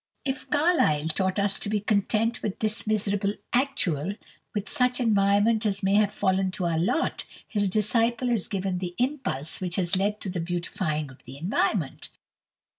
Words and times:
If 0.25 0.49
Carlyle 0.49 1.09
taught 1.09 1.37
us 1.37 1.59
to 1.59 1.69
be 1.69 1.79
content 1.79 2.41
with 2.41 2.57
this 2.57 2.87
"miserable 2.87 3.33
actual," 3.53 4.15
with 4.55 4.67
such 4.67 4.99
environment 4.99 5.63
as 5.63 5.83
may 5.83 5.93
have 5.93 6.11
fallen 6.11 6.49
to 6.53 6.65
our 6.65 6.79
lot, 6.79 7.23
his 7.47 7.69
disciple 7.69 8.29
has 8.29 8.47
given 8.47 8.79
the 8.79 8.95
impulse 8.97 9.61
which 9.61 9.75
has 9.75 9.95
led 9.95 10.19
to 10.21 10.29
the 10.31 10.39
beautifying 10.39 11.11
of 11.11 11.19
that 11.25 11.37
environment. 11.37 12.09